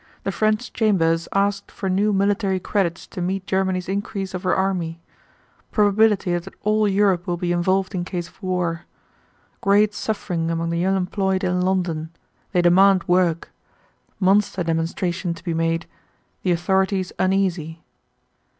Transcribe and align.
The 0.23 0.31
French 0.31 0.73
Chambers 0.73 1.27
asked 1.31 1.69
for 1.69 1.87
new 1.87 2.11
military 2.11 2.59
credits 2.59 3.05
to 3.05 3.21
meet 3.21 3.45
Germany's 3.45 3.87
increase 3.87 4.33
of 4.33 4.41
her 4.41 4.55
army. 4.55 4.99
Probability 5.71 6.35
that 6.35 6.51
all 6.63 6.87
Europe 6.87 7.27
will 7.27 7.37
be 7.37 7.51
involved 7.51 7.93
in 7.93 8.03
case 8.03 8.27
of 8.27 8.41
war. 8.41 8.85
Great 9.61 9.93
suffering 9.93 10.49
among 10.49 10.71
the 10.71 10.83
unemployed 10.87 11.43
in 11.43 11.61
London. 11.61 12.09
They 12.51 12.63
demand 12.63 13.07
work. 13.07 13.51
Monster 14.19 14.63
demonstration 14.63 15.35
to 15.35 15.43
be 15.43 15.53
made. 15.53 15.85
The 16.41 16.51
authorities 16.51 17.13
uneasy. 17.19 17.83